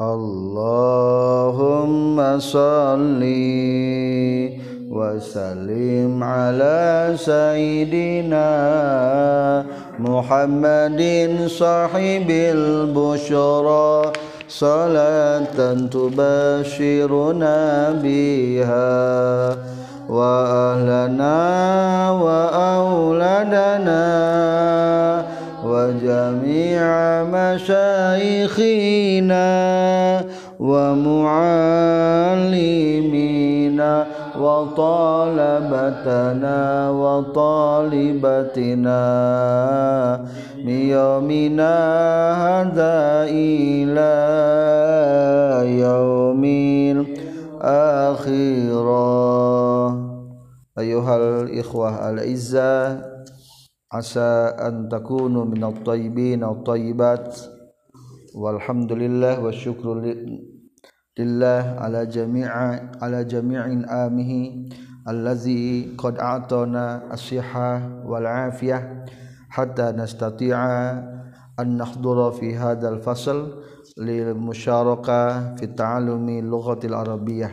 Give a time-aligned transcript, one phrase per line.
[0.00, 1.36] اللهم
[2.40, 3.20] صل
[4.88, 8.48] وسلم على سيدنا
[10.00, 11.02] محمد
[11.46, 14.12] صاحب البشرى.
[14.48, 15.58] صلاة
[15.92, 17.58] تبشرنا
[18.02, 18.96] بها
[20.08, 21.36] وأهلنا
[22.24, 24.04] وأولادنا
[25.64, 26.84] وجميع
[27.36, 28.70] مشايخنا.
[34.40, 35.70] وطالبتنا
[36.90, 38.30] وطالبتنا
[40.64, 41.74] من يومنا
[42.46, 42.96] هذا
[43.28, 44.12] إلى
[45.80, 46.44] يوم
[47.60, 49.00] الآخرة.
[50.78, 53.10] أيها الإخوة الأعزاء
[53.92, 57.36] عسى أن تكونوا من الطيبين الطيبات.
[58.34, 60.49] والحمد لله والشكر لله
[61.20, 62.50] لله على جميع
[63.02, 63.64] على جميع
[64.06, 64.32] آمه
[65.08, 67.68] الذي قد أعطانا الصحة
[68.04, 69.04] والعافية
[69.48, 70.58] حتى نستطيع
[71.60, 73.64] أن نحضر في هذا الفصل
[73.98, 77.48] للمشاركة في تعلم اللغة العربية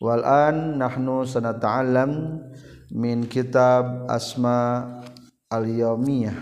[0.00, 2.42] والآن نحن سنتعلم
[2.92, 5.04] من كتاب أسماء
[5.52, 6.32] اليومية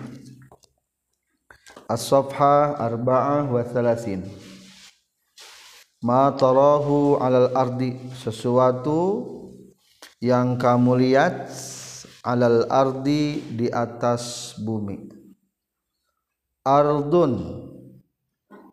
[1.90, 4.22] الصفحة 34
[6.06, 9.26] ma tarahu alal ardi sesuatu
[10.22, 11.50] yang kamu lihat
[12.22, 15.10] alal ardi di atas bumi.
[16.62, 17.34] Ardun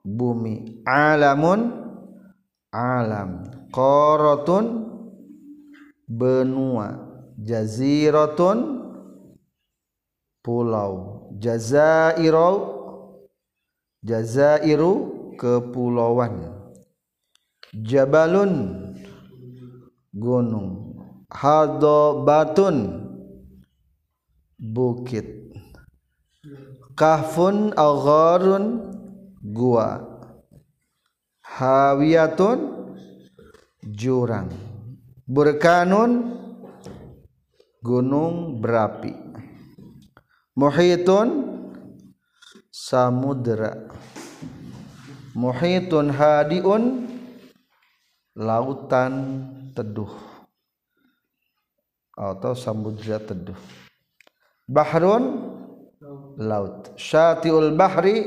[0.05, 0.85] bumi.
[0.85, 1.73] Alamun
[2.69, 3.49] alam.
[3.73, 4.65] Qaratun
[6.05, 7.01] benua.
[7.41, 8.57] Jaziratun
[10.45, 11.25] pulau.
[11.41, 12.77] Jazairo
[14.03, 14.93] Jazairu
[15.39, 16.62] kepulauan
[17.73, 18.53] Jabalun
[20.13, 20.93] gunung.
[21.33, 23.09] Hadobatun
[24.61, 25.49] bukit.
[26.93, 28.93] Kahfun agharun
[29.41, 30.05] gua.
[31.41, 32.59] Hawiyatun
[33.81, 34.53] jurang.
[35.25, 36.37] Burkanun
[37.81, 39.17] gunung berapi.
[40.53, 41.53] Muhitun
[42.69, 43.89] samudra
[45.33, 47.12] muhitun hadiun
[48.33, 49.13] lautan
[49.77, 50.11] teduh
[52.13, 53.57] atau samudra teduh.
[54.69, 55.53] Bahrun
[56.37, 56.93] laut.
[56.97, 58.25] Syatiul bahri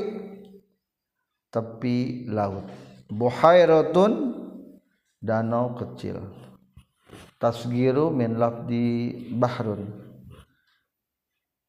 [1.51, 2.67] tepi laut.
[3.07, 4.11] Buhairatun
[5.23, 6.19] danau kecil.
[7.39, 9.87] Tasgiru min lafdi bahrun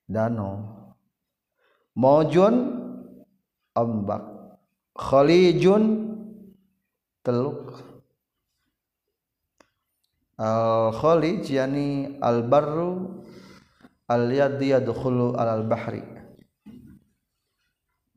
[0.08, 0.74] danau.
[1.94, 2.54] Mojun
[3.74, 4.22] ombak.
[4.98, 6.10] Khalijun
[7.22, 7.78] teluk
[10.38, 13.22] al khalij yani al barru
[14.06, 16.02] al yadi yadkhulu al bahri.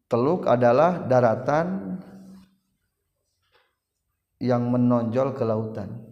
[0.06, 1.98] Teluk adalah daratan
[4.38, 6.12] yang menonjol ke lautan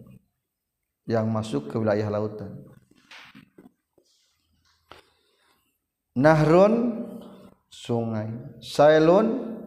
[1.10, 2.54] yang masuk ke wilayah lautan.
[6.14, 7.06] Nahrun
[7.68, 8.30] sungai.
[8.62, 9.58] Sailun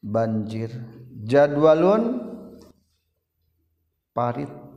[0.00, 0.70] banjir.
[1.26, 2.26] Jadwalun
[4.16, 4.69] parit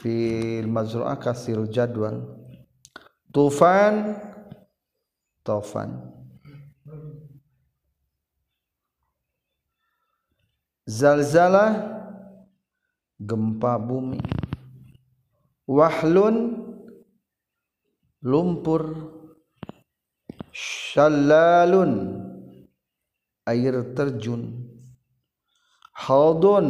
[0.00, 2.22] fil mazru'ah kasir jadwal.
[3.32, 4.16] Tufan
[5.44, 6.16] tofan
[10.86, 11.72] zalzalah
[13.20, 14.22] gempa bumi.
[15.66, 16.62] Wahlun
[18.22, 19.12] lumpur.
[20.56, 21.92] Shallalun
[23.44, 24.72] air terjun.
[25.92, 26.66] Haudun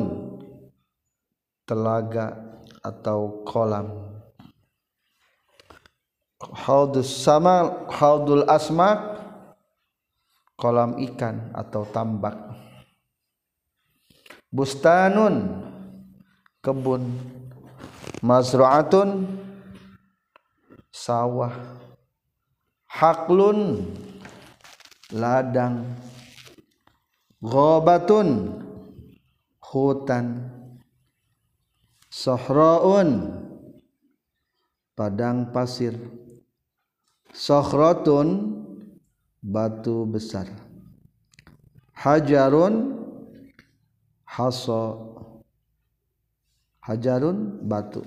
[1.67, 2.46] telaga
[2.87, 3.91] atau kolam.
[6.39, 9.19] Haudus sama haudul asmak
[10.55, 12.39] kolam ikan atau tambak.
[14.55, 15.67] Bustanun
[16.63, 17.11] kebun.
[18.23, 19.27] Mazru'atun
[20.95, 21.53] sawah.
[22.87, 23.83] Haklun
[25.11, 25.85] ladang.
[27.43, 28.57] Ghabatun
[29.61, 30.57] hutan
[32.17, 33.11] sohroun
[34.97, 35.93] padang pasir.
[37.37, 38.29] Sohrotun
[39.45, 40.49] batu besar.
[41.93, 42.97] Hajarun
[44.25, 45.13] haso.
[46.81, 48.01] Hajarun batu.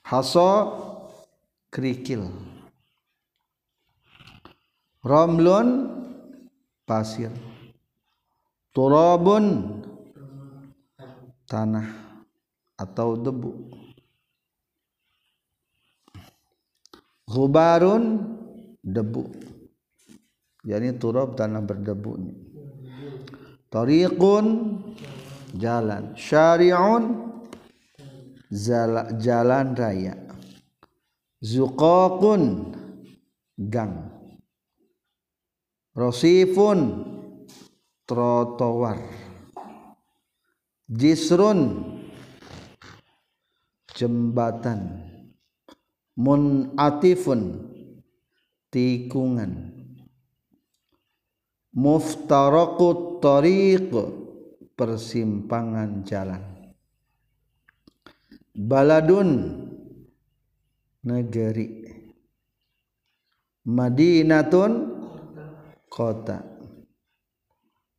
[0.00, 0.48] Haso
[1.68, 2.24] kerikil.
[5.04, 5.68] Romlun
[6.88, 7.28] pasir.
[8.72, 9.84] Turabun
[11.44, 12.13] tanah.
[12.78, 13.52] Atau debu.
[17.24, 18.04] Ghubarun
[18.84, 19.24] debu.
[20.64, 22.12] Yani turab tanah berdebu
[23.74, 24.46] tariqun
[25.58, 26.14] jalan.
[26.14, 27.04] Syari'un
[29.18, 30.14] jalan raya.
[31.42, 32.72] Zuqaqun
[33.58, 34.14] gang.
[35.98, 36.78] Rosifun
[38.06, 38.98] trotoar.
[40.86, 41.60] Jisrun
[43.94, 45.00] jembatan.
[46.14, 47.42] Munatifun
[48.70, 49.74] tikungan.
[51.74, 53.90] Muftaraqut tariq
[54.78, 56.42] persimpangan jalan.
[58.54, 59.30] Baladun
[61.02, 61.82] negeri.
[63.66, 64.72] Madinatun
[65.90, 66.46] kota.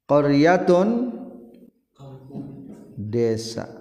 [0.05, 0.89] Qaryatun
[2.95, 3.74] desa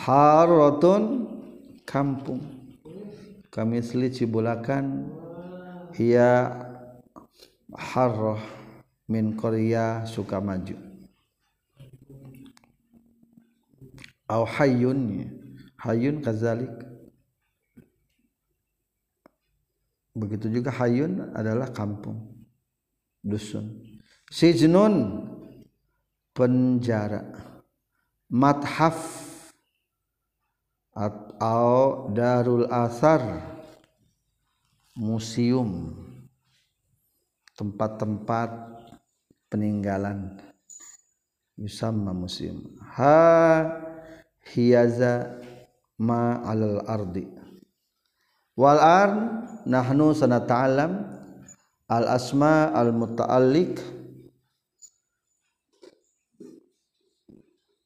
[0.00, 1.28] haratun
[1.84, 2.40] kampung.
[3.50, 5.10] Kami seli cibulakan
[5.98, 6.54] ia
[7.74, 8.40] harrah
[9.10, 10.78] min qarya sukamaju.
[14.30, 15.26] Au hayyun
[15.82, 16.70] hayyun kazalik.
[20.14, 22.30] Begitu juga hayun adalah kampung
[23.22, 23.82] dusun.
[24.30, 25.26] Sijnun
[26.30, 27.26] penjara.
[28.30, 29.29] Mathaf
[30.94, 33.22] atau darul asar
[34.98, 35.94] museum.
[37.54, 38.50] Tempat-tempat
[39.52, 40.40] peninggalan
[41.60, 42.64] yusamma museum.
[42.96, 43.68] Ha
[44.48, 45.44] hiyaza
[46.00, 47.28] ma alal ardi.
[48.56, 49.10] Wal ar
[49.68, 51.04] nahnu sanata'alam
[51.84, 53.76] al asma al muta'alliq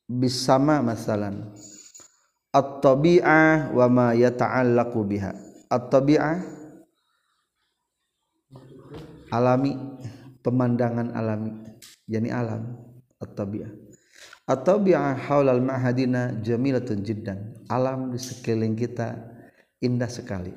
[0.07, 1.51] bisama masalan
[2.55, 5.35] at-tabi'ah wa ma yata'allaqu biha.
[5.67, 6.39] At-tabi'ah?
[9.35, 9.75] Alami.
[10.39, 11.51] Pemandangan alami.
[12.07, 12.79] Yani alam.
[13.19, 13.75] At-tabi'ah.
[14.47, 17.59] At-tabi'ah haulal ma'hadina jamilatun jiddan.
[17.67, 19.19] Alam di sekeliling kita
[19.83, 20.55] indah sekali.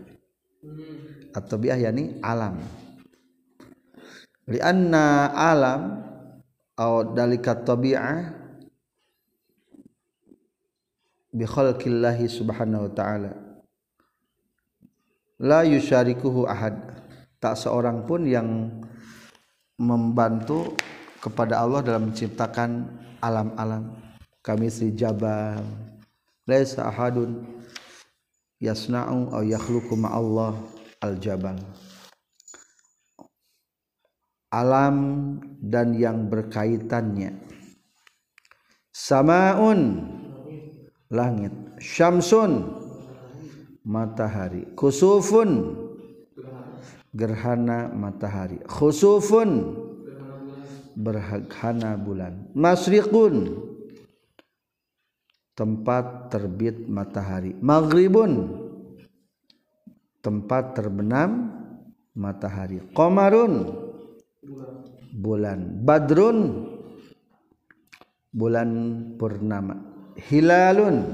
[1.33, 2.61] At-tabi'ah yani alam.
[4.47, 6.07] Lianna alam
[6.77, 8.36] atau dalika tabi'ah
[11.37, 13.31] bi khalqillahi subhanahu wa ta'ala.
[15.37, 16.73] La yusyarikuhu ahad.
[17.37, 18.73] Tak seorang pun yang
[19.77, 20.73] membantu
[21.21, 22.89] kepada Allah dalam menciptakan
[23.21, 23.93] alam-alam.
[24.41, 25.61] Kami si jabal.
[26.49, 27.45] Laisa ahadun
[28.57, 30.57] yasna'u aw yakhluqu Allah
[31.05, 31.61] al-jabal.
[34.49, 34.97] Alam
[35.61, 37.37] dan yang berkaitannya.
[38.89, 40.01] Samaun
[41.11, 41.53] langit.
[41.79, 42.83] Syamsun.
[43.87, 44.67] Matahari.
[44.75, 45.75] Kusufun
[47.15, 48.59] gerhana matahari.
[48.67, 49.49] Khusufun.
[50.97, 52.51] Berhana bulan.
[52.57, 53.57] Masriqun.
[55.57, 57.55] Tempat terbit matahari.
[57.57, 58.65] Maghribun.
[60.21, 61.55] Tempat terbenam
[62.11, 62.83] matahari.
[62.91, 63.73] Qamarun
[65.15, 65.59] bulan.
[65.81, 66.39] Badrun.
[68.37, 68.69] Bulan
[69.17, 71.05] purnama hilalun.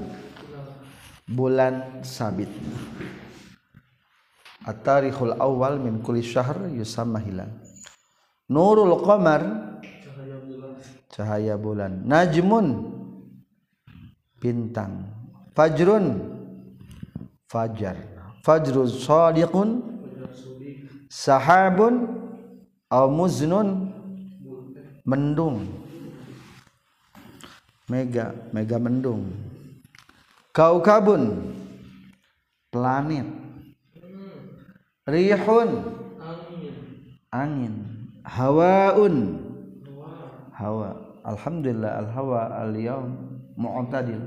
[1.28, 2.52] Bulan sabit.
[4.64, 7.52] At-tarikhul awal min kulli syahr yusamma hilal.
[8.48, 9.42] Nurul qamar.
[11.12, 12.04] Cahaya bulan.
[12.08, 12.68] Najmun.
[14.40, 15.08] Bintang.
[15.56, 16.06] Fajrun.
[17.48, 17.96] Fajar.
[18.44, 19.84] Fajrus sadiqun.
[21.12, 22.08] Sahabun.
[22.92, 23.92] Aw muznun.
[25.04, 25.83] Mendung
[27.88, 29.28] mega mega mendung.
[30.54, 31.54] Kaukabun
[32.70, 33.28] planet
[35.08, 35.70] rihun
[37.34, 37.76] angin.
[38.24, 39.16] Hawaun
[40.56, 40.96] hawa.
[41.24, 43.12] Alhamdulillah al hawa al yaum
[43.56, 44.20] mu'tadil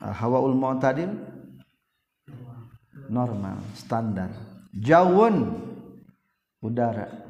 [0.00, 1.12] hawaul mu'tadil?
[3.10, 4.30] Normal standar.
[4.70, 5.50] Jawun
[6.62, 7.29] udara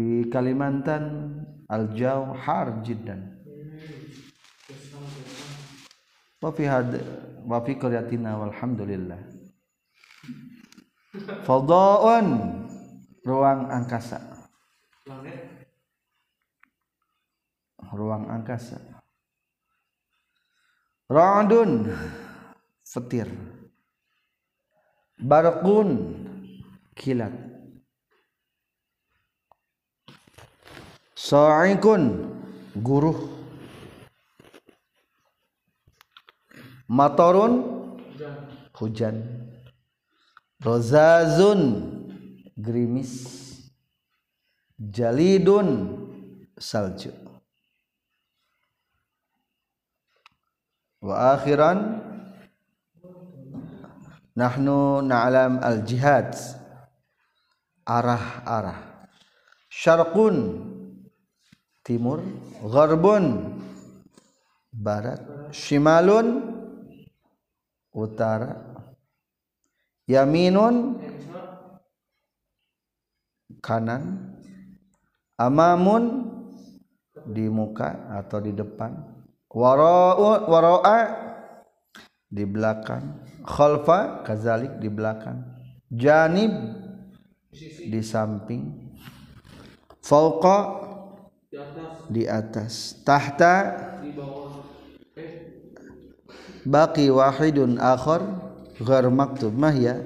[0.00, 1.36] di Kalimantan
[1.68, 3.20] al-jaw har jiddan.
[6.40, 6.96] Wa fi had
[7.44, 9.20] wa fi walhamdulillah.
[11.44, 12.26] Fadha'un
[13.28, 14.24] ruang angkasa.
[17.92, 18.80] Ruang angkasa.
[21.10, 21.90] Ra'dun
[22.86, 23.26] petir
[25.18, 25.90] barqun
[26.94, 27.49] kilat
[31.20, 32.32] Sa'ikun
[32.80, 33.12] guru
[36.88, 37.52] Matorun
[38.74, 39.20] hujan.
[40.64, 41.60] Rozazun
[42.56, 43.12] gerimis.
[44.80, 45.68] Jalidun
[46.58, 47.12] salju.
[51.04, 52.00] Wa akhiran
[54.34, 56.32] nahnu na'lam al-jihad.
[57.86, 59.06] Arah-arah.
[59.70, 60.36] Syarqun
[61.84, 62.20] timur
[62.64, 63.56] gharbun.
[64.70, 65.20] Barat
[65.50, 66.56] shimalun.
[67.90, 68.54] Utara
[70.06, 71.02] yaminun.
[73.58, 74.34] Kanan
[75.34, 76.30] amamun.
[77.20, 78.96] Di muka atau di depan.
[79.50, 80.98] Wara'a.
[82.30, 83.26] Di belakang.
[83.42, 85.42] Khalfa kazalik di belakang.
[85.90, 86.54] Janib
[87.90, 88.94] di samping.
[90.00, 90.89] Fauqa
[92.06, 92.94] di atas.
[93.02, 93.54] Tahta.
[96.62, 98.22] Baki wahidun akhar.
[98.80, 99.52] Ghair maktub.
[99.52, 99.98] Mah ya.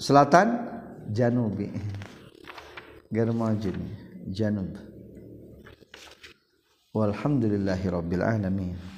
[0.00, 0.72] Selatan.
[1.12, 1.68] Janubi.
[3.12, 3.76] Ghair majid.
[4.32, 4.72] Janub.
[6.94, 8.93] Walhamdulillahi rabbil alamin